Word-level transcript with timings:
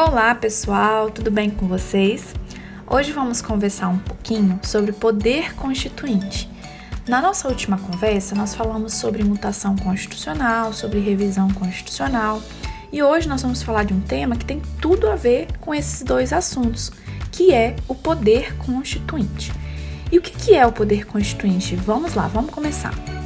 Olá 0.00 0.32
pessoal, 0.32 1.10
tudo 1.10 1.28
bem 1.28 1.50
com 1.50 1.66
vocês? 1.66 2.32
Hoje 2.86 3.10
vamos 3.10 3.42
conversar 3.42 3.88
um 3.88 3.98
pouquinho 3.98 4.60
sobre 4.62 4.92
poder 4.92 5.56
constituinte. 5.56 6.48
Na 7.08 7.20
nossa 7.20 7.48
última 7.48 7.76
conversa, 7.76 8.32
nós 8.36 8.54
falamos 8.54 8.94
sobre 8.94 9.24
mutação 9.24 9.74
constitucional, 9.74 10.72
sobre 10.72 11.00
revisão 11.00 11.50
constitucional, 11.50 12.40
e 12.92 13.02
hoje 13.02 13.28
nós 13.28 13.42
vamos 13.42 13.60
falar 13.60 13.82
de 13.82 13.92
um 13.92 14.00
tema 14.00 14.36
que 14.36 14.44
tem 14.44 14.62
tudo 14.80 15.10
a 15.10 15.16
ver 15.16 15.48
com 15.58 15.74
esses 15.74 16.04
dois 16.04 16.32
assuntos, 16.32 16.92
que 17.32 17.52
é 17.52 17.74
o 17.88 17.94
poder 17.96 18.56
constituinte. 18.58 19.52
E 20.12 20.18
o 20.18 20.22
que 20.22 20.54
é 20.54 20.64
o 20.64 20.70
poder 20.70 21.06
constituinte? 21.06 21.74
Vamos 21.74 22.14
lá, 22.14 22.28
vamos 22.28 22.52
começar. 22.52 23.17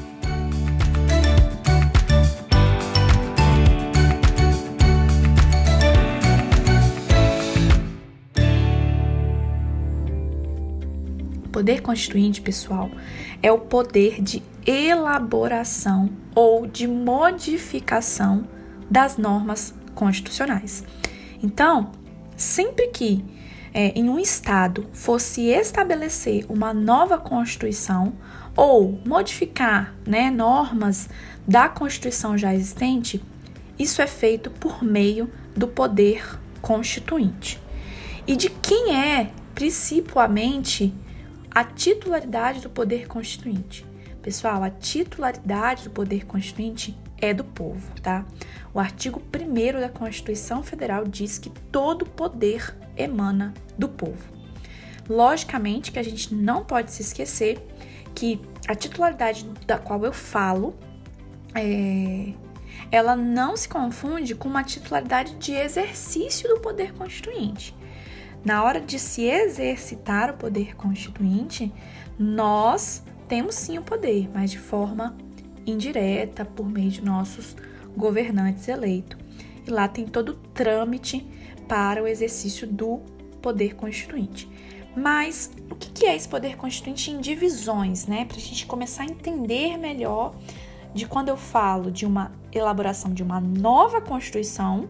Poder 11.63 11.81
constituinte, 11.81 12.43
pessoal, 12.43 12.91
é 13.41 13.53
o 13.53 13.59
poder 13.59 14.21
de 14.21 14.43
elaboração 14.67 16.11
ou 16.35 16.67
de 16.67 16.89
modificação 16.89 18.49
das 18.91 19.17
normas 19.17 19.73
constitucionais. 19.95 20.83
Então, 21.41 21.93
sempre 22.37 22.89
que 22.89 23.25
é, 23.73 23.97
em 23.97 24.11
um 24.11 24.19
Estado 24.19 24.89
fosse 24.93 25.43
estabelecer 25.43 26.45
uma 26.49 26.75
nova 26.75 27.17
Constituição 27.17 28.13
ou 28.57 28.99
modificar 29.07 29.95
né, 30.05 30.33
normas 30.33 31.09
da 31.47 31.69
Constituição 31.69 32.37
já 32.37 32.53
existente, 32.53 33.23
isso 33.79 34.03
é 34.03 34.09
feito 34.09 34.51
por 34.51 34.83
meio 34.83 35.31
do 35.57 35.69
poder 35.69 36.41
constituinte. 36.61 37.63
E 38.27 38.35
de 38.35 38.51
quem 38.51 38.97
é, 38.97 39.31
principalmente, 39.55 40.93
a 41.55 41.65
titularidade 41.65 42.61
do 42.61 42.71
poder 42.71 43.07
constituinte. 43.07 43.85
Pessoal, 44.23 44.63
a 44.63 44.71
titularidade 44.71 45.85
do 45.85 45.91
poder 45.91 46.27
constituinte 46.27 46.97
é 47.19 47.35
do 47.35 47.45
povo, 47.45 47.93
tá? 48.01 48.25
O 48.73 48.81
artigo 48.81 49.21
1 49.35 49.81
da 49.81 49.89
Constituição 49.89 50.63
Federal 50.63 51.05
diz 51.05 51.39
que 51.39 51.51
todo 51.51 52.07
poder 52.07 52.75
emana 52.97 53.53
do 53.77 53.89
povo. 53.89 54.33
Logicamente 55.09 55.93
que 55.93 55.99
a 55.99 56.03
gente 56.03 56.35
não 56.35 56.65
pode 56.65 56.93
se 56.93 57.03
esquecer 57.03 57.59
que 58.15 58.41
a 58.67 58.75
titularidade 58.75 59.45
da 59.67 59.79
qual 59.79 60.05
eu 60.05 60.13
falo 60.13 60.75
é, 61.55 62.33
ela 62.91 63.15
não 63.17 63.57
se 63.57 63.69
confunde 63.69 64.35
com 64.35 64.49
uma 64.49 64.65
titularidade 64.65 65.35
de 65.35 65.53
exercício 65.53 66.49
do 66.49 66.61
poder 66.61 66.93
constituinte. 66.95 67.75
Na 68.45 68.65
hora 68.65 68.81
de 68.81 68.99
se 68.99 69.23
exercitar 69.23 70.31
o 70.31 70.37
poder 70.37 70.75
constituinte, 70.77 71.73
nós 72.19 73.03
temos 73.29 73.55
sim 73.55 73.79
o 73.79 73.83
poder, 73.83 74.29
mas 74.35 74.51
de 74.51 74.59
forma 74.59 75.17
indireta, 75.65 76.45
por 76.45 76.69
meio 76.69 76.91
de 76.91 77.05
nossos 77.05 77.57
governantes 77.97 78.67
eleitos. 78.67 79.19
E 79.67 79.71
lá 79.71 79.87
tem 79.87 80.07
todo 80.07 80.31
o 80.31 80.35
trâmite 80.35 81.25
para 81.69 82.03
o 82.03 82.07
exercício 82.07 82.67
do 82.67 83.01
poder 83.41 83.77
constituinte. 83.77 84.49
Mas 84.97 85.51
o 85.71 85.75
que 85.75 86.05
é 86.05 86.15
esse 86.15 86.29
poder 86.29 86.57
constituinte 86.57 87.11
em 87.11 87.21
divisões, 87.21 88.07
né? 88.07 88.25
Para 88.25 88.37
a 88.37 88.41
gente 88.41 88.67
começar 88.67 89.05
a 89.05 89.07
entender 89.07 89.79
melhor 89.79 90.35
de 90.93 91.07
quando 91.07 91.29
eu 91.29 91.37
falo 91.37 91.91
de 91.91 92.05
uma 92.05 92.33
elaboração 92.53 93.15
de 93.15 93.23
uma 93.23 93.41
nova 93.41 94.01
Constituição 94.01 94.89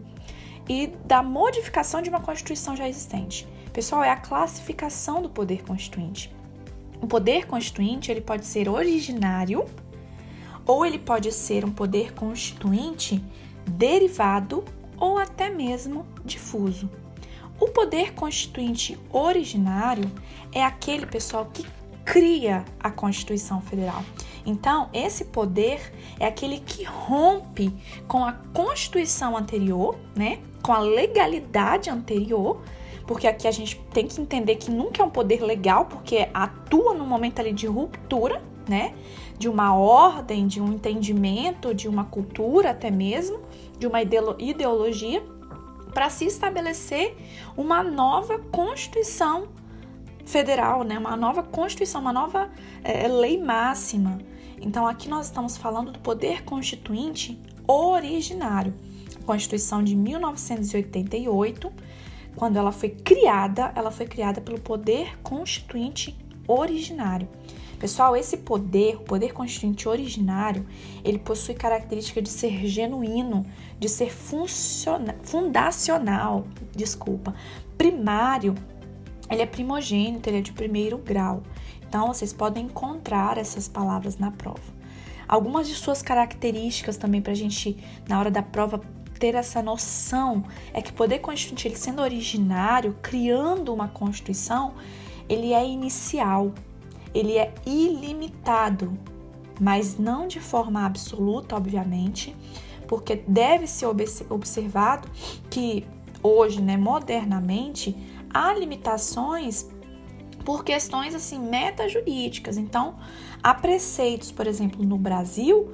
e 0.67 0.87
da 1.05 1.21
modificação 1.21 2.01
de 2.01 2.09
uma 2.09 2.19
Constituição 2.19 2.75
já 2.75 2.87
existente. 2.87 3.47
Pessoal, 3.71 4.03
é 4.03 4.09
a 4.09 4.15
classificação 4.15 5.21
do 5.21 5.29
poder 5.29 5.63
constituinte. 5.63 6.33
O 7.01 7.07
poder 7.07 7.47
constituinte 7.47 8.11
ele 8.11 8.21
pode 8.21 8.45
ser 8.45 8.69
originário 8.69 9.65
ou 10.65 10.85
ele 10.85 10.99
pode 10.99 11.31
ser 11.31 11.65
um 11.65 11.71
poder 11.71 12.13
constituinte 12.13 13.23
derivado 13.67 14.63
ou 14.97 15.17
até 15.17 15.49
mesmo 15.49 16.05
difuso. 16.23 16.89
O 17.59 17.67
poder 17.67 18.13
constituinte 18.13 18.97
originário 19.11 20.09
é 20.51 20.63
aquele 20.63 21.05
pessoal 21.05 21.49
que 21.51 21.65
cria 22.05 22.63
a 22.79 22.91
Constituição 22.91 23.61
Federal. 23.61 24.03
Então, 24.45 24.89
esse 24.93 25.25
poder 25.25 25.93
é 26.19 26.25
aquele 26.25 26.59
que 26.59 26.83
rompe 26.83 27.73
com 28.07 28.25
a 28.25 28.33
Constituição 28.53 29.37
anterior, 29.37 29.95
né? 30.15 30.39
Com 30.61 30.73
a 30.73 30.79
legalidade 30.79 31.89
anterior, 31.89 32.61
porque 33.07 33.27
aqui 33.27 33.47
a 33.47 33.51
gente 33.51 33.79
tem 33.93 34.07
que 34.07 34.19
entender 34.19 34.55
que 34.55 34.71
nunca 34.71 35.01
é 35.01 35.05
um 35.05 35.09
poder 35.09 35.41
legal, 35.41 35.85
porque 35.85 36.27
atua 36.33 36.93
no 36.93 37.05
momento 37.05 37.39
ali 37.39 37.53
de 37.53 37.67
ruptura, 37.67 38.41
né? 38.67 38.93
De 39.37 39.47
uma 39.47 39.75
ordem, 39.75 40.47
de 40.47 40.61
um 40.61 40.73
entendimento, 40.73 41.73
de 41.73 41.87
uma 41.87 42.05
cultura 42.05 42.71
até 42.71 42.91
mesmo, 42.91 43.39
de 43.77 43.87
uma 43.87 44.01
ideologia, 44.01 45.23
para 45.93 46.09
se 46.09 46.25
estabelecer 46.25 47.15
uma 47.55 47.83
nova 47.83 48.39
Constituição 48.39 49.47
federal, 50.25 50.83
né? 50.83 50.97
Uma 50.97 51.15
nova 51.15 51.43
Constituição, 51.43 52.01
uma 52.01 52.13
nova 52.13 52.49
é, 52.83 53.07
lei 53.07 53.41
máxima. 53.41 54.19
Então 54.65 54.87
aqui 54.87 55.09
nós 55.09 55.25
estamos 55.25 55.57
falando 55.57 55.91
do 55.91 55.99
poder 55.99 56.43
constituinte 56.45 57.37
originário. 57.67 58.73
Constituição 59.25 59.83
de 59.83 59.93
1988, 59.93 61.71
quando 62.35 62.55
ela 62.55 62.71
foi 62.71 62.89
criada, 62.89 63.73
ela 63.75 63.91
foi 63.91 64.05
criada 64.05 64.39
pelo 64.39 64.59
poder 64.59 65.19
constituinte 65.21 66.17
originário. 66.47 67.27
Pessoal, 67.77 68.15
esse 68.15 68.37
poder, 68.37 68.95
o 68.95 69.01
poder 69.01 69.33
constituinte 69.33 69.89
originário, 69.89 70.65
ele 71.03 71.19
possui 71.19 71.55
característica 71.55 72.21
de 72.21 72.29
ser 72.29 72.65
genuíno, 72.65 73.45
de 73.77 73.89
ser 73.89 74.13
fundacional, 75.23 76.47
desculpa, 76.73 77.35
primário. 77.77 78.55
Ele 79.29 79.41
é 79.41 79.45
primogênito, 79.45 80.29
ele 80.29 80.37
é 80.37 80.41
de 80.41 80.53
primeiro 80.53 80.97
grau. 80.97 81.43
Então, 81.93 82.07
vocês 82.07 82.33
podem 82.33 82.65
encontrar 82.65 83.37
essas 83.37 83.67
palavras 83.67 84.17
na 84.17 84.31
prova. 84.31 84.63
Algumas 85.27 85.67
de 85.67 85.75
suas 85.75 86.01
características 86.01 86.97
também 86.97 87.21
para 87.21 87.33
a 87.33 87.35
gente, 87.35 87.77
na 88.09 88.19
hora 88.19 88.31
da 88.31 88.41
prova, 88.41 88.81
ter 89.19 89.35
essa 89.35 89.61
noção 89.61 90.43
é 90.73 90.81
que 90.81 90.91
poder 90.91 91.19
constituinte, 91.19 91.67
ele 91.67 91.75
sendo 91.75 92.01
originário, 92.01 92.97
criando 92.99 93.71
uma 93.71 93.87
constituição, 93.87 94.73
ele 95.29 95.53
é 95.53 95.63
inicial, 95.63 96.51
ele 97.13 97.37
é 97.37 97.53
ilimitado, 97.63 98.97
mas 99.61 99.95
não 99.95 100.27
de 100.27 100.39
forma 100.39 100.87
absoluta, 100.87 101.55
obviamente, 101.55 102.35
porque 102.87 103.17
deve 103.27 103.67
ser 103.67 103.85
observado 104.31 105.07
que 105.47 105.85
hoje, 106.23 106.59
né, 106.59 106.75
modernamente, 106.75 107.95
há 108.33 108.51
limitações 108.51 109.67
por 110.43 110.63
questões 110.63 111.15
assim 111.15 111.39
metajurídicas. 111.39 112.57
Então, 112.57 112.95
há 113.41 113.53
preceitos, 113.53 114.31
por 114.31 114.47
exemplo, 114.47 114.83
no 114.83 114.97
Brasil, 114.97 115.73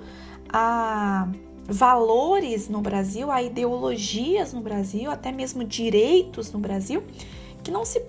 há 0.51 1.27
valores 1.65 2.67
no 2.67 2.81
Brasil, 2.81 3.31
há 3.31 3.41
ideologias 3.43 4.53
no 4.53 4.61
Brasil, 4.61 5.11
até 5.11 5.31
mesmo 5.31 5.63
direitos 5.63 6.51
no 6.51 6.59
Brasil, 6.59 7.03
que 7.63 7.69
não 7.69 7.85
se 7.85 8.03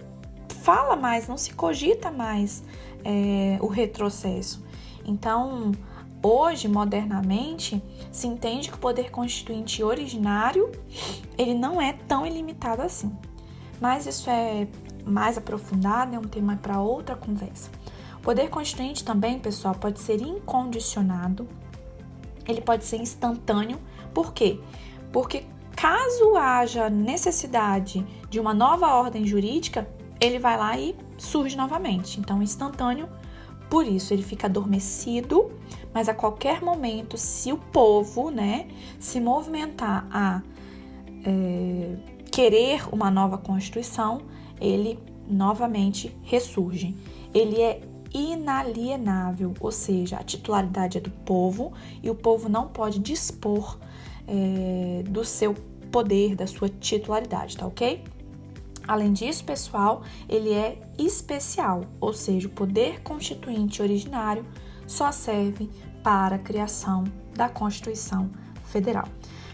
fala 0.62 0.96
mais, 0.96 1.28
não 1.28 1.36
se 1.36 1.52
cogita 1.52 2.10
mais 2.10 2.62
é, 3.04 3.58
o 3.60 3.66
retrocesso. 3.66 4.64
Então, 5.04 5.72
hoje, 6.22 6.68
modernamente, 6.68 7.82
se 8.10 8.26
entende 8.26 8.68
que 8.68 8.76
o 8.76 8.78
poder 8.78 9.10
constituinte 9.10 9.82
originário 9.82 10.70
ele 11.36 11.54
não 11.54 11.80
é 11.80 11.92
tão 11.92 12.26
ilimitado 12.26 12.82
assim. 12.82 13.10
Mas 13.80 14.06
isso 14.06 14.28
é 14.28 14.66
mais 15.04 15.38
aprofundado, 15.38 16.14
é 16.14 16.18
um 16.18 16.22
tema 16.22 16.58
para 16.60 16.80
outra 16.80 17.16
conversa. 17.16 17.70
O 18.16 18.20
poder 18.20 18.48
constituinte 18.50 19.04
também, 19.04 19.38
pessoal, 19.38 19.74
pode 19.74 20.00
ser 20.00 20.20
incondicionado, 20.20 21.48
ele 22.46 22.60
pode 22.60 22.84
ser 22.84 22.96
instantâneo. 22.96 23.78
Por 24.12 24.32
quê? 24.32 24.60
Porque 25.12 25.44
caso 25.74 26.36
haja 26.36 26.90
necessidade 26.90 28.06
de 28.28 28.38
uma 28.38 28.52
nova 28.52 28.94
ordem 28.94 29.26
jurídica, 29.26 29.88
ele 30.20 30.38
vai 30.38 30.56
lá 30.58 30.78
e 30.78 30.94
surge 31.16 31.56
novamente. 31.56 32.20
Então, 32.20 32.42
instantâneo, 32.42 33.08
por 33.70 33.86
isso 33.86 34.12
ele 34.12 34.22
fica 34.22 34.46
adormecido, 34.46 35.50
mas 35.94 36.08
a 36.08 36.14
qualquer 36.14 36.60
momento, 36.60 37.16
se 37.16 37.52
o 37.52 37.56
povo, 37.56 38.30
né, 38.30 38.68
se 38.98 39.20
movimentar 39.20 40.06
a 40.10 40.42
é, 41.24 41.96
querer 42.30 42.82
uma 42.92 43.10
nova 43.10 43.38
constituição, 43.38 44.22
ele 44.60 44.98
novamente 45.26 46.14
ressurge. 46.22 46.94
Ele 47.32 47.60
é 47.60 47.80
inalienável, 48.12 49.54
ou 49.60 49.70
seja, 49.70 50.16
a 50.16 50.22
titularidade 50.22 50.98
é 50.98 51.00
do 51.00 51.10
povo 51.10 51.72
e 52.02 52.10
o 52.10 52.14
povo 52.14 52.48
não 52.48 52.68
pode 52.68 52.98
dispor 52.98 53.78
é, 54.26 55.02
do 55.08 55.24
seu 55.24 55.54
poder, 55.90 56.34
da 56.34 56.46
sua 56.46 56.68
titularidade, 56.68 57.56
tá 57.56 57.66
ok? 57.66 58.02
Além 58.86 59.12
disso, 59.12 59.44
pessoal, 59.44 60.02
ele 60.28 60.52
é 60.52 60.80
especial, 60.98 61.82
ou 62.00 62.12
seja, 62.12 62.48
o 62.48 62.50
poder 62.50 63.02
constituinte 63.02 63.80
originário 63.80 64.44
só 64.86 65.12
serve 65.12 65.70
para 66.02 66.36
a 66.36 66.38
criação 66.38 67.04
da 67.34 67.48
Constituição 67.48 68.30
Federal. 68.64 69.06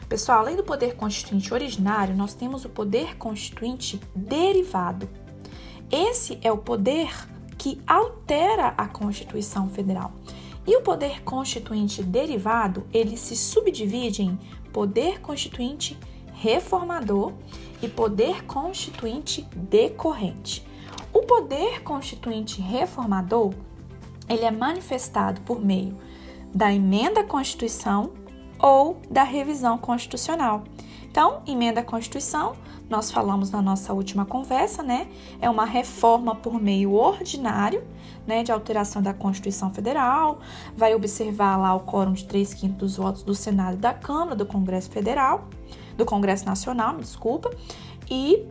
Pessoal, 0.09 0.39
além 0.39 0.57
do 0.57 0.63
poder 0.63 0.95
constituinte 0.95 1.53
originário, 1.53 2.15
nós 2.15 2.33
temos 2.33 2.65
o 2.65 2.69
poder 2.69 3.17
constituinte 3.17 4.01
derivado. 4.15 5.09
Esse 5.91 6.39
é 6.43 6.53
o 6.53 6.59
poder 6.59 7.11
que 7.59 7.81
altera 7.87 8.69
a 8.77 8.87
Constituição 8.87 9.69
Federal. 9.69 10.13
E 10.65 10.77
o 10.77 10.83
poder 10.83 11.23
constituinte 11.23 12.03
derivado, 12.05 12.87
ele 12.93 13.17
se 13.17 13.37
subdivide 13.37 14.23
em 14.23 14.39
poder 14.73 15.21
constituinte 15.21 15.99
reformador 16.35 17.33
e 17.83 17.89
poder 17.89 18.45
constituinte 18.45 19.43
decorrente. 19.55 20.65
O 21.13 21.23
poder 21.23 21.83
constituinte 21.83 22.61
reformador, 22.61 23.53
ele 24.29 24.45
é 24.45 24.51
manifestado 24.51 25.41
por 25.41 25.65
meio 25.65 25.97
da 26.55 26.73
emenda 26.73 27.21
à 27.21 27.25
Constituição 27.25 28.13
ou 28.59 29.01
da 29.11 29.23
revisão 29.23 29.79
constitucional. 29.79 30.65
Então, 31.09 31.43
emenda 31.47 31.81
à 31.81 31.83
Constituição, 31.83 32.55
nós 32.89 33.11
falamos 33.11 33.51
na 33.51 33.61
nossa 33.61 33.93
última 33.93 34.25
conversa, 34.25 34.83
né? 34.83 35.09
É 35.41 35.49
uma 35.49 35.65
reforma 35.65 36.35
por 36.35 36.61
meio 36.61 36.93
ordinário, 36.93 37.83
né, 38.27 38.43
de 38.43 38.53
alteração 38.53 39.01
da 39.01 39.15
Constituição 39.15 39.73
Federal, 39.73 40.41
vai 40.77 40.95
observar 40.95 41.57
lá 41.57 41.75
o 41.75 41.81
quórum 41.81 42.13
de 42.13 42.25
3 42.25 42.55
quintos 42.55 42.77
dos 42.77 42.97
votos 42.97 43.23
do 43.23 43.35
Senado 43.35 43.75
e 43.75 43.81
da 43.81 43.95
Câmara, 43.95 44.35
do 44.35 44.45
Congresso 44.45 44.91
Federal, 44.91 45.49
do 45.97 46.05
Congresso 46.05 46.45
Nacional, 46.45 46.95
me 46.95 47.01
desculpa, 47.01 47.51
e 48.11 48.47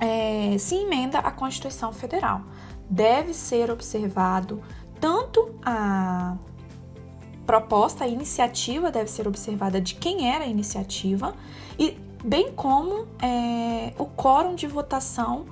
é, 0.00 0.56
se 0.58 0.76
emenda 0.76 1.18
a 1.18 1.30
Constituição 1.30 1.92
Federal. 1.92 2.42
Deve 2.88 3.34
ser 3.34 3.70
observado 3.70 4.62
tanto 5.00 5.54
a 5.64 6.36
proposta, 7.46 8.04
a 8.04 8.08
iniciativa 8.08 8.90
deve 8.90 9.10
ser 9.10 9.28
observada 9.28 9.80
de 9.80 9.94
quem 9.94 10.30
era 10.30 10.44
a 10.44 10.46
iniciativa 10.46 11.34
e 11.78 11.98
bem 12.24 12.52
como 12.52 13.06
é, 13.20 13.92
o 13.98 14.06
quórum 14.06 14.54
de 14.54 14.66
votação 14.66 15.44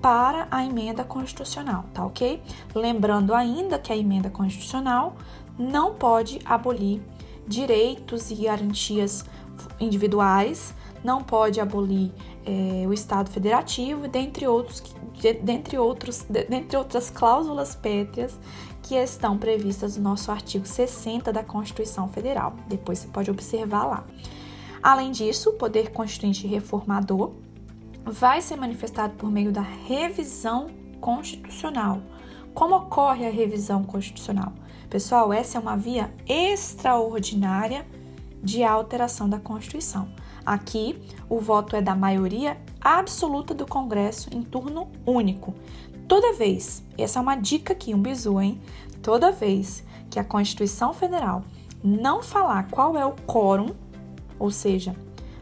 para 0.00 0.48
a 0.50 0.64
emenda 0.64 1.04
constitucional, 1.04 1.84
tá 1.94 2.04
ok? 2.04 2.42
Lembrando 2.74 3.34
ainda 3.34 3.78
que 3.78 3.92
a 3.92 3.96
emenda 3.96 4.28
constitucional 4.28 5.16
não 5.58 5.94
pode 5.94 6.40
abolir 6.44 7.00
direitos 7.46 8.30
e 8.30 8.34
garantias 8.34 9.24
individuais, 9.78 10.74
não 11.02 11.22
pode 11.22 11.60
abolir 11.60 12.10
é, 12.44 12.86
o 12.86 12.92
Estado 12.92 13.30
federativo, 13.30 14.08
dentre 14.08 14.46
outros, 14.46 14.82
dentre 15.42 15.78
outros, 15.78 16.22
dentre 16.22 16.76
outras 16.76 17.10
cláusulas 17.10 17.74
pétreas 17.74 18.38
que 18.84 18.94
estão 18.94 19.38
previstas 19.38 19.96
no 19.96 20.02
nosso 20.02 20.30
artigo 20.30 20.66
60 20.66 21.32
da 21.32 21.42
Constituição 21.42 22.06
Federal. 22.06 22.54
Depois 22.68 22.98
você 22.98 23.08
pode 23.08 23.30
observar 23.30 23.84
lá. 23.84 24.04
Além 24.82 25.10
disso, 25.10 25.50
o 25.50 25.52
poder 25.54 25.90
constituinte 25.90 26.46
reformador 26.46 27.32
vai 28.04 28.42
ser 28.42 28.56
manifestado 28.56 29.14
por 29.14 29.30
meio 29.30 29.50
da 29.50 29.62
revisão 29.62 30.68
constitucional. 31.00 32.02
Como 32.52 32.76
ocorre 32.76 33.26
a 33.26 33.30
revisão 33.30 33.82
constitucional? 33.82 34.52
Pessoal, 34.90 35.32
essa 35.32 35.56
é 35.56 35.60
uma 35.60 35.76
via 35.76 36.12
extraordinária 36.28 37.86
de 38.42 38.62
alteração 38.62 39.26
da 39.26 39.38
Constituição. 39.38 40.08
Aqui, 40.44 41.00
o 41.26 41.40
voto 41.40 41.74
é 41.74 41.80
da 41.80 41.94
maioria 41.94 42.58
absoluta 42.78 43.54
do 43.54 43.66
Congresso 43.66 44.28
em 44.30 44.42
turno 44.42 44.88
único. 45.06 45.54
Toda 46.06 46.34
vez, 46.34 46.82
essa 46.98 47.18
é 47.18 47.22
uma 47.22 47.36
dica 47.36 47.72
aqui, 47.72 47.94
um 47.94 48.00
bizu, 48.00 48.40
hein? 48.40 48.60
Toda 49.02 49.32
vez 49.32 49.84
que 50.10 50.18
a 50.18 50.24
Constituição 50.24 50.92
Federal 50.92 51.42
não 51.82 52.22
falar 52.22 52.68
qual 52.70 52.96
é 52.96 53.04
o 53.04 53.12
quórum, 53.12 53.74
ou 54.38 54.50
seja, 54.50 54.94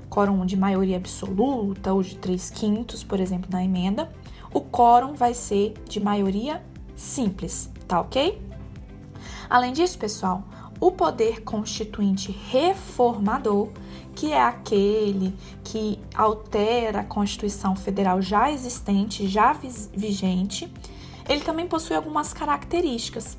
quórum 0.08 0.44
de 0.44 0.56
maioria 0.56 0.96
absoluta 0.96 1.92
ou 1.92 2.02
de 2.02 2.16
3 2.16 2.50
quintos, 2.50 3.02
por 3.02 3.20
exemplo, 3.20 3.48
na 3.50 3.64
emenda, 3.64 4.10
o 4.52 4.60
quórum 4.60 5.14
vai 5.14 5.34
ser 5.34 5.74
de 5.88 6.00
maioria 6.00 6.62
simples, 6.94 7.70
tá 7.88 8.00
ok? 8.00 8.40
Além 9.48 9.72
disso, 9.72 9.98
pessoal, 9.98 10.44
o 10.82 10.90
poder 10.90 11.42
constituinte 11.42 12.32
reformador, 12.50 13.68
que 14.16 14.32
é 14.32 14.42
aquele 14.42 15.32
que 15.62 15.96
altera 16.12 17.00
a 17.00 17.04
Constituição 17.04 17.76
Federal 17.76 18.20
já 18.20 18.50
existente, 18.50 19.28
já 19.28 19.52
vigente, 19.94 20.68
ele 21.28 21.42
também 21.42 21.68
possui 21.68 21.94
algumas 21.94 22.32
características. 22.32 23.38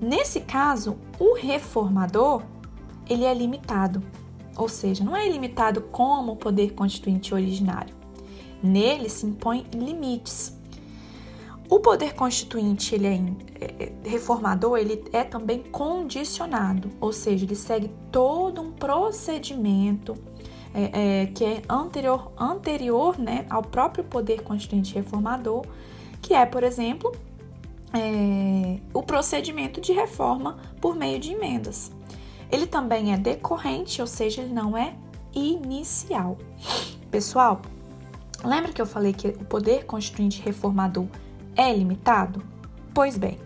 Nesse 0.00 0.42
caso, 0.42 0.96
o 1.18 1.34
reformador, 1.34 2.42
ele 3.08 3.24
é 3.24 3.34
limitado 3.34 4.00
ou 4.56 4.68
seja, 4.68 5.02
não 5.02 5.16
é 5.16 5.26
ilimitado 5.26 5.80
como 5.80 6.32
o 6.32 6.36
poder 6.36 6.74
constituinte 6.74 7.32
originário. 7.32 7.94
Nele 8.62 9.08
se 9.08 9.24
impõem 9.24 9.64
limites. 9.72 10.54
O 11.70 11.78
poder 11.78 12.14
constituinte, 12.14 12.96
ele 12.96 13.06
é, 13.06 13.14
é, 13.60 13.92
é 14.04 14.08
reformador, 14.08 14.76
ele 14.76 15.04
é 15.12 15.22
também 15.22 15.62
condicionado, 15.62 16.90
ou 17.00 17.12
seja, 17.12 17.44
ele 17.44 17.54
segue 17.54 17.88
todo 18.10 18.60
um 18.60 18.72
procedimento 18.72 20.16
é, 20.74 21.22
é, 21.22 21.26
que 21.26 21.44
é 21.44 21.62
anterior, 21.68 22.32
anterior 22.36 23.16
né, 23.16 23.46
ao 23.48 23.62
próprio 23.62 24.02
poder 24.02 24.42
constituinte 24.42 24.96
reformador, 24.96 25.64
que 26.20 26.34
é, 26.34 26.44
por 26.44 26.64
exemplo, 26.64 27.12
é, 27.94 28.80
o 28.92 29.00
procedimento 29.00 29.80
de 29.80 29.92
reforma 29.92 30.58
por 30.80 30.96
meio 30.96 31.20
de 31.20 31.32
emendas. 31.34 31.92
Ele 32.50 32.66
também 32.66 33.12
é 33.12 33.16
decorrente, 33.16 34.00
ou 34.00 34.08
seja, 34.08 34.42
ele 34.42 34.52
não 34.52 34.76
é 34.76 34.96
inicial. 35.32 36.36
Pessoal, 37.12 37.62
lembra 38.44 38.72
que 38.72 38.82
eu 38.82 38.86
falei 38.86 39.12
que 39.12 39.28
o 39.28 39.44
poder 39.44 39.84
constituinte 39.84 40.42
reformador 40.42 41.06
é 41.56 41.72
limitado? 41.72 42.42
Pois 42.94 43.16
bem, 43.16 43.38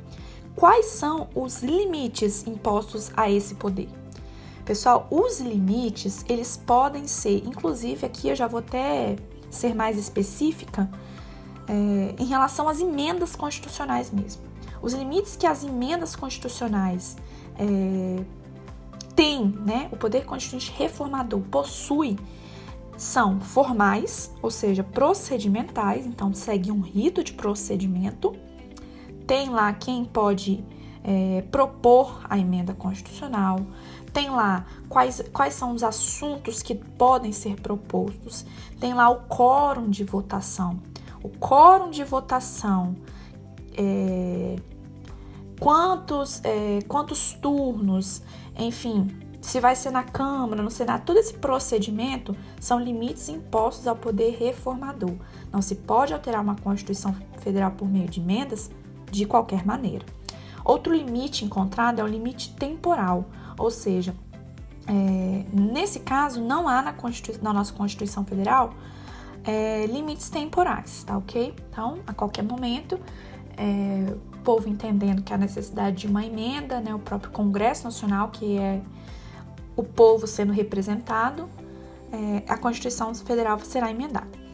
quais 0.55 0.87
são 0.87 1.29
os 1.35 1.62
limites 1.62 2.47
impostos 2.47 3.11
a 3.17 3.31
esse 3.31 3.55
poder? 3.55 3.89
Pessoal, 4.65 5.06
os 5.11 5.41
limites, 5.41 6.25
eles 6.29 6.56
podem 6.56 7.06
ser, 7.06 7.43
inclusive 7.46 8.06
aqui 8.06 8.29
eu 8.29 8.37
já 8.37 8.46
vou 8.46 8.61
até 8.61 9.17
ser 9.51 9.75
mais 9.75 9.99
específica, 9.99 10.91
é, 11.69 12.15
em 12.19 12.27
relação 12.27 12.69
às 12.69 12.81
emendas 12.81 13.37
constitucionais 13.37 14.11
mesmo. 14.11 14.43
Os 14.81 14.93
limites 14.93 15.37
que 15.37 15.46
as 15.46 15.65
emendas 15.65 16.17
constitucionais 16.17 17.17
é, 17.58 18.25
tem, 19.15 19.46
né, 19.65 19.89
o 19.93 19.96
poder 19.96 20.25
constituinte 20.25 20.73
reformador 20.77 21.41
possui 21.43 22.19
são 22.96 23.41
formais, 23.41 24.32
ou 24.43 24.51
seja, 24.51 24.82
procedimentais, 24.82 26.06
então 26.06 26.32
segue 26.32 26.70
um 26.70 26.81
rito 26.81 27.22
de 27.22 27.32
procedimento. 27.32 28.34
Tem 29.27 29.48
lá 29.48 29.72
quem 29.72 30.05
pode 30.05 30.65
é, 31.03 31.43
propor 31.51 32.20
a 32.29 32.39
emenda 32.39 32.72
constitucional, 32.74 33.58
tem 34.13 34.31
lá 34.31 34.65
quais, 34.89 35.22
quais 35.32 35.55
são 35.55 35.72
os 35.72 35.82
assuntos 35.82 36.63
que 36.63 36.74
podem 36.74 37.32
ser 37.32 37.60
propostos, 37.60 38.46
tem 38.79 38.94
lá 38.94 39.10
o 39.10 39.22
quórum 39.22 39.91
de 39.91 40.05
votação. 40.05 40.81
O 41.22 41.29
quórum 41.29 41.91
de 41.91 42.05
votação, 42.05 42.94
é, 43.77 44.56
quantos, 45.58 46.41
é, 46.44 46.81
quantos 46.86 47.32
turnos, 47.34 48.22
enfim, 48.58 49.08
se 49.44 49.60
vai 49.60 49.77
ser 49.77 49.91
na 49.91 50.03
Câmara, 50.03 50.63
no 50.63 50.70
Senado, 50.70 51.05
todo 51.05 51.19
esse 51.19 51.34
procedimento 51.34 52.34
são 52.58 52.81
limites 52.81 53.29
impostos 53.29 53.86
ao 53.86 53.94
poder 53.94 54.39
reformador. 54.41 55.15
Não 55.53 55.60
se 55.60 55.74
pode 55.74 56.15
alterar 56.15 56.41
uma 56.41 56.56
Constituição 56.56 57.15
Federal 57.36 57.72
por 57.72 57.86
meio 57.86 58.08
de 58.08 58.20
emendas 58.20 58.70
de 59.13 59.27
qualquer 59.27 59.63
maneira. 59.67 60.06
Outro 60.65 60.94
limite 60.94 61.44
encontrado 61.44 61.98
é 61.98 62.03
o 62.03 62.06
limite 62.06 62.55
temporal, 62.55 63.27
ou 63.58 63.70
seja, 63.70 64.17
é, 64.86 65.44
nesse 65.53 66.01
caso 66.01 66.41
não 66.41 66.67
há 66.67 66.81
na, 66.81 66.94
na 67.43 67.53
nossa 67.53 67.72
Constituição 67.74 68.24
Federal 68.24 68.72
é, 69.44 69.84
limites 69.84 70.31
temporais, 70.31 71.05
tá 71.05 71.19
ok? 71.19 71.55
Então, 71.69 71.98
a 72.06 72.15
qualquer 72.15 72.44
momento, 72.44 72.98
é, 73.58 74.15
povo 74.43 74.70
entendendo 74.70 75.20
que 75.22 75.34
há 75.34 75.36
necessidade 75.36 75.98
de 75.98 76.06
uma 76.06 76.24
emenda, 76.24 76.81
né, 76.81 76.94
o 76.94 76.98
próprio 76.98 77.31
Congresso 77.31 77.84
Nacional, 77.84 78.31
que 78.31 78.56
é 78.56 78.81
o 79.77 79.83
povo 79.83 80.27
sendo 80.27 80.53
representado, 80.53 81.49
é, 82.13 82.43
a 82.49 82.57
Constituição 82.57 83.15
Federal 83.15 83.59
será 83.61 83.91
emendada. 83.91 84.45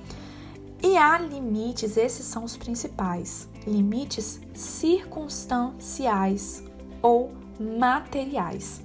E 0.82 0.96
há 0.96 1.18
limites, 1.18 1.98
esses 1.98 2.24
são 2.24 2.44
os 2.44 2.56
principais: 2.56 3.46
limites 3.66 4.40
circunstanciais 4.54 6.64
ou 7.02 7.30
materiais. 7.58 8.80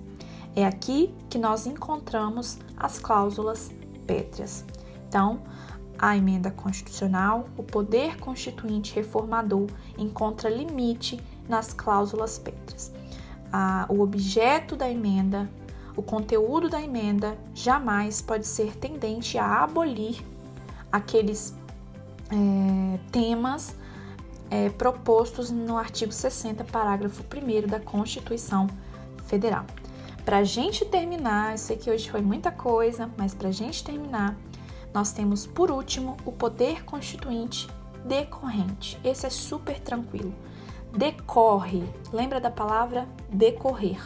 É 0.55 0.65
aqui 0.65 1.13
que 1.29 1.37
nós 1.37 1.65
encontramos 1.65 2.59
as 2.75 2.99
cláusulas 2.99 3.71
pétreas. 4.05 4.65
Então, 5.07 5.39
a 5.97 6.17
emenda 6.17 6.51
constitucional, 6.51 7.47
o 7.57 7.63
poder 7.63 8.19
constituinte 8.19 8.93
reformador 8.93 9.67
encontra 9.97 10.49
limite 10.49 11.17
nas 11.47 11.73
cláusulas 11.73 12.37
pétreas. 12.37 12.91
o 13.87 14.01
objeto 14.01 14.75
da 14.75 14.89
emenda, 14.89 15.49
o 15.95 16.01
conteúdo 16.01 16.69
da 16.69 16.81
emenda 16.81 17.37
jamais 17.53 18.21
pode 18.21 18.45
ser 18.45 18.75
tendente 18.75 19.37
a 19.37 19.63
abolir 19.63 20.23
aqueles 20.91 21.55
é, 22.29 22.99
temas 23.11 23.75
é, 24.49 24.69
propostos 24.69 25.51
no 25.51 25.77
artigo 25.77 26.11
60, 26.11 26.63
parágrafo 26.65 27.23
1 27.23 27.67
da 27.67 27.79
Constituição 27.79 28.67
Federal. 29.25 29.65
Para 30.23 30.37
a 30.37 30.43
gente 30.43 30.83
terminar, 30.85 31.51
eu 31.51 31.57
sei 31.57 31.77
que 31.77 31.89
hoje 31.89 32.09
foi 32.09 32.21
muita 32.21 32.51
coisa, 32.51 33.09
mas 33.17 33.33
para 33.33 33.49
a 33.49 33.51
gente 33.51 33.83
terminar, 33.83 34.35
nós 34.93 35.11
temos 35.11 35.45
por 35.45 35.69
último 35.69 36.17
o 36.25 36.31
poder 36.31 36.83
constituinte 36.83 37.67
decorrente. 38.03 38.99
Esse 39.03 39.25
é 39.25 39.29
super 39.29 39.79
tranquilo. 39.79 40.33
Decorre, 40.95 41.83
lembra 42.13 42.39
da 42.39 42.49
palavra 42.49 43.07
decorrer, 43.29 43.99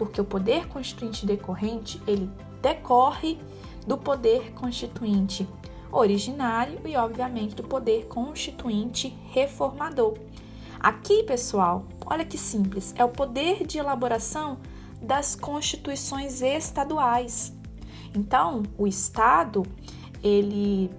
porque 0.00 0.18
o 0.18 0.24
poder 0.24 0.66
constituinte 0.66 1.26
decorrente 1.26 2.00
ele 2.06 2.30
decorre 2.62 3.38
do 3.86 3.98
poder 3.98 4.50
constituinte 4.52 5.46
originário 5.92 6.80
e, 6.86 6.96
obviamente, 6.96 7.54
do 7.54 7.64
poder 7.64 8.06
constituinte 8.06 9.14
reformador. 9.26 10.16
Aqui, 10.78 11.22
pessoal, 11.24 11.84
olha 12.06 12.24
que 12.24 12.38
simples, 12.38 12.94
é 12.96 13.04
o 13.04 13.10
poder 13.10 13.66
de 13.66 13.76
elaboração 13.76 14.56
das 15.02 15.36
constituições 15.36 16.40
estaduais. 16.40 17.52
Então, 18.16 18.62
o 18.78 18.86
Estado, 18.86 19.66
ele, 20.22 20.90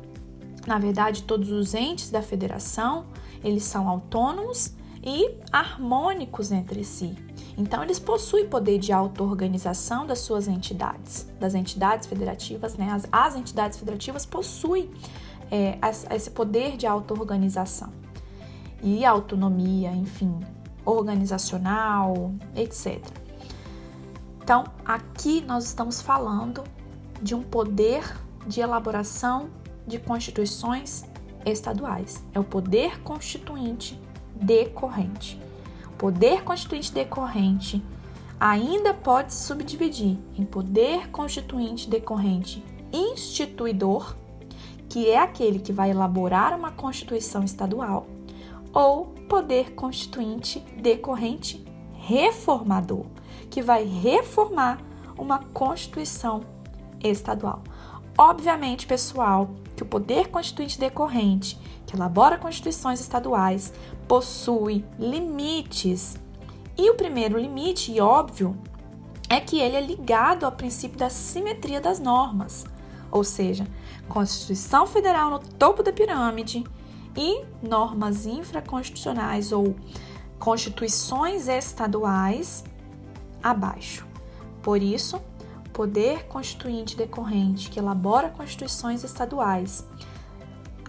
na 0.68 0.78
verdade, 0.78 1.24
todos 1.24 1.50
os 1.50 1.74
entes 1.74 2.12
da 2.12 2.22
federação, 2.22 3.08
eles 3.44 3.64
são 3.64 3.90
autônomos 3.90 4.76
e 5.04 5.40
harmônicos 5.52 6.52
entre 6.52 6.84
si. 6.84 7.31
Então, 7.58 7.84
eles 7.84 8.00
possuem 8.00 8.48
poder 8.48 8.80
de 8.80 8.92
auto-organização 8.92 10.06
das 10.06 10.20
suas 10.20 10.48
entidades, 10.48 11.28
das 11.40 11.54
entidades 11.54 12.08
federativas, 12.08 12.76
né? 12.76 12.90
As, 12.92 13.08
as 13.12 13.36
entidades 13.36 13.78
federativas 13.78 14.26
possuem 14.26 14.90
é, 15.52 15.78
esse 16.16 16.32
poder 16.32 16.78
de 16.78 16.88
auto-organização 16.88 17.92
e 18.82 19.06
autonomia, 19.06 19.92
enfim, 19.92 20.40
organizacional, 20.86 22.34
etc. 22.56 23.00
Então, 24.44 24.64
aqui 24.86 25.42
nós 25.42 25.66
estamos 25.66 26.02
falando 26.02 26.64
de 27.22 27.36
um 27.36 27.44
poder 27.44 28.04
de 28.48 28.60
elaboração 28.62 29.50
de 29.86 30.00
constituições 30.00 31.04
estaduais. 31.46 32.24
É 32.34 32.40
o 32.40 32.44
poder 32.44 33.02
constituinte 33.02 34.00
decorrente 34.36 35.40
poder 36.02 36.44
constituinte 36.44 36.92
decorrente 36.92 37.86
ainda 38.40 38.92
pode 38.92 39.36
se 39.36 39.44
subdividir 39.44 40.18
em 40.36 40.44
poder 40.44 41.12
constituinte 41.12 41.88
decorrente 41.88 42.66
instituidor, 42.92 44.16
que 44.90 45.08
é 45.08 45.20
aquele 45.20 45.60
que 45.60 45.72
vai 45.72 45.92
elaborar 45.92 46.58
uma 46.58 46.72
constituição 46.72 47.44
estadual, 47.44 48.08
ou 48.74 49.14
poder 49.30 49.76
constituinte 49.76 50.60
decorrente 50.82 51.64
reformador, 51.94 53.06
que 53.52 53.62
vai 53.62 53.84
reformar 53.84 54.82
uma 55.16 55.38
constituição 55.54 56.42
estadual. 57.04 57.62
Obviamente, 58.18 58.88
pessoal, 58.88 59.52
que 59.76 59.84
o 59.84 59.86
poder 59.86 60.30
constituinte 60.30 60.80
decorrente, 60.80 61.60
que 61.86 61.96
elabora 61.96 62.40
constituições 62.40 63.00
estaduais, 63.00 63.72
possui 64.12 64.84
limites. 65.00 66.18
E 66.78 66.90
o 66.90 66.96
primeiro 66.96 67.40
limite, 67.40 67.94
e 67.94 68.02
óbvio, 68.02 68.58
é 69.30 69.40
que 69.40 69.58
ele 69.58 69.78
é 69.78 69.80
ligado 69.80 70.46
ao 70.46 70.52
princípio 70.52 70.98
da 70.98 71.10
simetria 71.10 71.80
das 71.80 71.98
normas, 71.98 72.66
ou 73.10 73.24
seja, 73.24 73.66
Constituição 74.10 74.86
Federal 74.86 75.30
no 75.30 75.40
topo 75.40 75.82
da 75.82 75.94
pirâmide 75.94 76.62
e 77.16 77.46
normas 77.66 78.26
infraconstitucionais 78.26 79.54
ou 79.54 79.78
constituições 80.38 81.48
estaduais 81.48 82.66
abaixo. 83.42 84.06
Por 84.62 84.84
isso, 84.84 85.22
poder 85.72 86.26
constituinte 86.26 86.98
decorrente 86.98 87.70
que 87.70 87.80
elabora 87.80 88.28
constituições 88.28 89.06
estaduais 89.06 89.86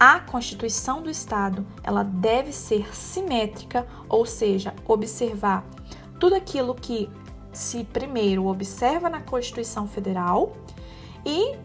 a 0.05 0.19
Constituição 0.19 1.01
do 1.01 1.09
Estado, 1.09 1.65
ela 1.81 2.03
deve 2.03 2.51
ser 2.51 2.93
simétrica, 2.93 3.87
ou 4.09 4.25
seja, 4.25 4.73
observar 4.85 5.65
tudo 6.19 6.35
aquilo 6.35 6.75
que 6.75 7.09
se 7.53 7.85
primeiro 7.85 8.47
observa 8.47 9.09
na 9.09 9.21
Constituição 9.21 9.87
Federal 9.87 10.57
e 11.25 11.55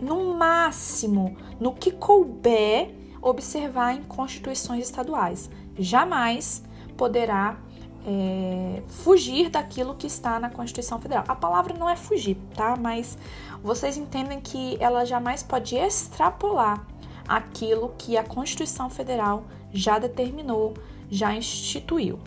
no 0.00 0.32
máximo, 0.32 1.36
no 1.58 1.74
que 1.74 1.90
couber, 1.90 2.94
observar 3.20 3.96
em 3.96 4.04
constituições 4.04 4.84
estaduais. 4.84 5.50
Jamais 5.76 6.62
poderá 6.96 7.58
é, 8.06 8.80
fugir 8.86 9.48
daquilo 9.50 9.96
que 9.96 10.06
está 10.06 10.38
na 10.38 10.50
Constituição 10.50 11.00
Federal. 11.00 11.24
A 11.26 11.34
palavra 11.34 11.76
não 11.76 11.90
é 11.90 11.96
fugir, 11.96 12.36
tá? 12.54 12.76
Mas 12.76 13.18
vocês 13.60 13.96
entendem 13.96 14.40
que 14.40 14.76
ela 14.78 15.04
jamais 15.04 15.42
pode 15.42 15.74
extrapolar 15.74 16.91
aquilo 17.26 17.94
que 17.96 18.16
a 18.16 18.24
Constituição 18.24 18.90
Federal 18.90 19.44
já 19.72 19.98
determinou, 19.98 20.74
já 21.10 21.34
instituiu. 21.34 22.18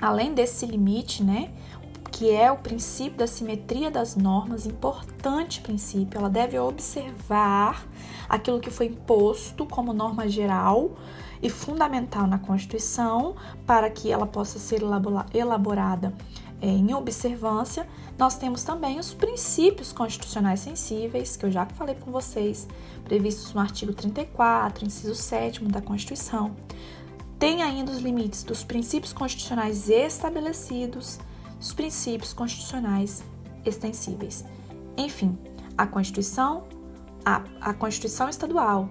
Além 0.00 0.34
desse 0.34 0.66
limite, 0.66 1.22
né, 1.22 1.50
que 2.10 2.30
é 2.30 2.50
o 2.50 2.56
princípio 2.56 3.18
da 3.18 3.26
simetria 3.26 3.90
das 3.90 4.16
normas, 4.16 4.66
importante 4.66 5.60
princípio, 5.60 6.18
ela 6.18 6.30
deve 6.30 6.58
observar 6.58 7.86
aquilo 8.28 8.58
que 8.58 8.70
foi 8.70 8.86
imposto 8.86 9.66
como 9.66 9.92
norma 9.92 10.28
geral 10.28 10.92
e 11.42 11.50
fundamental 11.50 12.26
na 12.26 12.38
Constituição 12.38 13.36
para 13.66 13.90
que 13.90 14.10
ela 14.10 14.26
possa 14.26 14.58
ser 14.58 14.80
elaborada 15.34 16.14
é, 16.60 16.66
em 16.66 16.94
observância, 16.94 17.86
nós 18.18 18.38
temos 18.38 18.62
também 18.62 18.98
os 18.98 19.12
princípios 19.12 19.92
constitucionais 19.92 20.60
sensíveis, 20.60 21.36
que 21.36 21.44
eu 21.44 21.50
já 21.50 21.66
falei 21.66 21.94
com 21.94 22.10
vocês, 22.10 22.66
previstos 23.04 23.52
no 23.52 23.60
artigo 23.60 23.92
34, 23.92 24.86
inciso 24.86 25.14
7 25.14 25.62
da 25.64 25.82
Constituição. 25.82 26.56
Tem 27.38 27.62
ainda 27.62 27.92
os 27.92 27.98
limites 27.98 28.42
dos 28.42 28.64
princípios 28.64 29.12
constitucionais 29.12 29.90
estabelecidos, 29.90 31.18
os 31.60 31.74
princípios 31.74 32.32
constitucionais 32.32 33.22
extensíveis. 33.66 34.44
Enfim, 34.96 35.36
a 35.76 35.86
Constituição, 35.86 36.64
a, 37.22 37.42
a 37.60 37.74
Constituição 37.74 38.30
Estadual, 38.30 38.88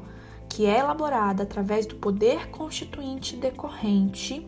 que 0.47 0.67
é 0.67 0.77
elaborada 0.79 1.41
através 1.41 1.87
do 1.87 1.95
poder 1.95 2.51
constituinte 2.51 3.35
decorrente 3.35 4.47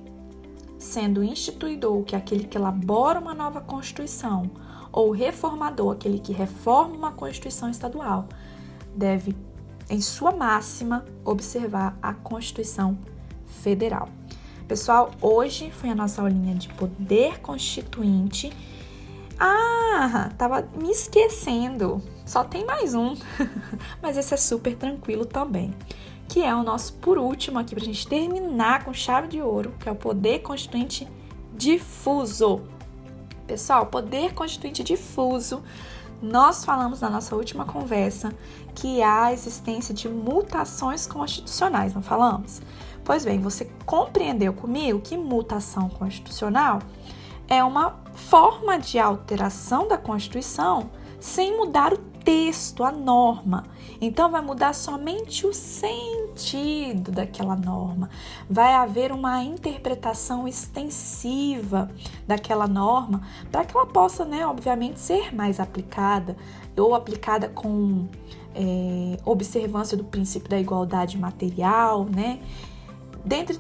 sendo 0.78 1.24
instituidor, 1.24 2.04
que 2.04 2.16
é 2.16 2.18
aquele 2.18 2.44
que 2.44 2.58
elabora 2.58 3.20
uma 3.20 3.34
nova 3.34 3.60
Constituição, 3.62 4.50
ou 4.92 5.12
reformador, 5.12 5.94
aquele 5.94 6.20
que 6.20 6.34
reforma 6.34 6.96
uma 6.96 7.12
Constituição 7.12 7.70
estadual, 7.70 8.28
deve, 8.96 9.36
em 9.90 10.02
sua 10.02 10.32
máxima, 10.32 11.06
observar 11.24 11.98
a 12.02 12.14
Constituição 12.14 12.98
Federal. 13.46 14.10
Pessoal, 14.68 15.12
hoje 15.22 15.72
foi 15.72 15.90
a 15.90 15.96
nossa 15.96 16.22
aulinha 16.22 16.54
de 16.56 16.68
poder 16.70 17.40
constituinte. 17.40 18.52
Ah, 19.40 20.30
tava 20.38 20.68
me 20.76 20.92
esquecendo. 20.92 22.02
Só 22.26 22.44
tem 22.44 22.66
mais 22.66 22.94
um, 22.94 23.16
mas 24.02 24.18
esse 24.18 24.34
é 24.34 24.38
super 24.38 24.76
tranquilo 24.76 25.26
também 25.26 25.74
que 26.28 26.44
é 26.44 26.54
o 26.54 26.62
nosso 26.62 26.94
por 26.94 27.18
último 27.18 27.58
aqui, 27.58 27.74
para 27.74 27.84
a 27.84 27.86
gente 27.86 28.08
terminar 28.08 28.84
com 28.84 28.94
chave 28.94 29.28
de 29.28 29.42
ouro, 29.42 29.74
que 29.80 29.88
é 29.88 29.92
o 29.92 29.96
poder 29.96 30.40
constituinte 30.40 31.08
difuso. 31.56 32.62
Pessoal, 33.48 33.86
poder 33.86 34.34
constituinte 34.34 34.84
difuso, 34.84 35.64
nós 36.22 36.66
falamos 36.66 37.00
na 37.00 37.10
nossa 37.10 37.36
última 37.36 37.64
conversa 37.64 38.34
que 38.76 39.02
há 39.02 39.26
a 39.26 39.34
existência 39.34 39.94
de 39.94 40.10
mutações 40.10 41.08
constitucionais, 41.08 41.94
não 41.94 42.02
falamos? 42.02 42.62
Pois 43.06 43.24
bem, 43.24 43.40
você 43.40 43.72
compreendeu 43.86 44.52
comigo 44.52 45.00
que 45.00 45.16
mutação 45.16 45.88
constitucional 45.88 46.80
é 47.48 47.64
uma 47.64 47.96
forma 48.14 48.78
de 48.78 49.00
alteração 49.00 49.88
da 49.88 49.98
Constituição 49.98 50.90
sem 51.20 51.56
mudar 51.56 51.94
o 51.94 51.98
texto, 51.98 52.84
a 52.84 52.92
norma. 52.92 53.64
Então 54.02 54.30
vai 54.30 54.42
mudar 54.42 54.74
somente 54.74 55.48
o 55.48 55.54
sentido 55.54 56.27
daquela 57.12 57.56
norma. 57.56 58.10
Vai 58.50 58.74
haver 58.74 59.12
uma 59.12 59.44
interpretação 59.44 60.48
extensiva 60.48 61.90
daquela 62.26 62.68
norma 62.68 63.22
para 63.52 63.66
que 63.66 63.76
ela 63.76 63.86
possa, 63.86 64.26
né, 64.26 64.46
obviamente, 64.46 65.00
ser 65.00 65.34
mais 65.36 65.60
aplicada 65.60 66.38
ou 66.78 66.94
aplicada 66.94 67.50
com 67.50 68.08
é, 68.54 69.18
observância 69.26 69.98
do 69.98 70.04
princípio 70.04 70.50
da 70.50 70.60
igualdade 70.60 71.18
material, 71.18 72.06
né? 72.06 72.40
Dentre 73.24 73.58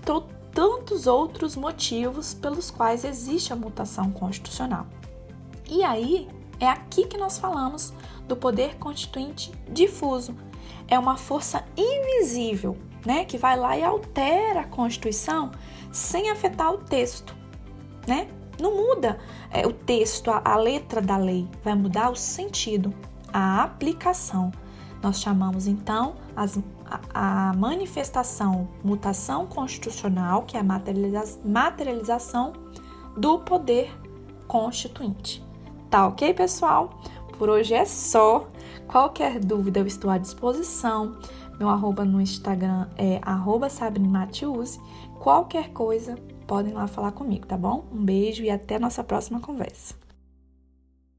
tantos 0.53 1.05
outros 1.05 1.55
motivos 1.55 2.33
pelos 2.33 2.71
quais 2.71 3.03
existe 3.03 3.53
a 3.53 3.55
mutação 3.55 4.11
constitucional. 4.11 4.87
E 5.69 5.83
aí 5.83 6.27
é 6.59 6.67
aqui 6.67 7.05
que 7.05 7.17
nós 7.17 7.37
falamos 7.37 7.93
do 8.27 8.35
poder 8.35 8.75
constituinte 8.77 9.51
difuso. 9.69 10.35
É 10.87 10.97
uma 10.97 11.17
força 11.17 11.63
invisível, 11.75 12.77
né, 13.05 13.25
que 13.25 13.37
vai 13.37 13.57
lá 13.57 13.77
e 13.77 13.83
altera 13.83 14.61
a 14.61 14.67
Constituição 14.67 15.51
sem 15.91 16.29
afetar 16.29 16.71
o 16.73 16.77
texto, 16.77 17.35
né? 18.07 18.27
Não 18.59 18.75
muda 18.75 19.19
é, 19.51 19.67
o 19.67 19.73
texto, 19.73 20.31
a, 20.31 20.41
a 20.43 20.55
letra 20.57 21.01
da 21.01 21.17
lei, 21.17 21.47
vai 21.63 21.75
mudar 21.75 22.09
o 22.09 22.15
sentido, 22.15 22.93
a 23.31 23.63
aplicação. 23.63 24.51
Nós 25.01 25.21
chamamos 25.21 25.67
então 25.67 26.15
as, 26.35 26.59
a, 26.85 27.49
a, 27.49 27.53
manifestação, 27.53 28.67
mutação 28.83 29.45
constitucional, 29.45 30.43
que 30.43 30.57
é 30.57 30.59
a 30.59 30.63
materializa, 30.63 31.39
materialização 31.45 32.53
do 33.15 33.39
poder 33.39 33.95
constituinte. 34.47 35.45
Tá 35.89 36.07
ok, 36.07 36.33
pessoal? 36.33 36.99
Por 37.37 37.49
hoje 37.49 37.73
é 37.73 37.85
só. 37.85 38.47
Qualquer 38.87 39.39
dúvida, 39.39 39.81
eu 39.81 39.87
estou 39.87 40.09
à 40.09 40.17
disposição. 40.17 41.17
Meu 41.59 41.69
arroba 41.69 42.05
no 42.05 42.21
Instagram 42.21 42.87
é 42.97 43.19
arroba 43.21 43.67
Qualquer 45.19 45.69
coisa, 45.71 46.15
podem 46.45 46.73
lá 46.73 46.87
falar 46.87 47.11
comigo, 47.11 47.45
tá 47.45 47.57
bom? 47.57 47.85
Um 47.91 48.03
beijo 48.03 48.43
e 48.43 48.49
até 48.49 48.79
nossa 48.79 49.03
próxima 49.03 49.39
conversa. 49.39 50.06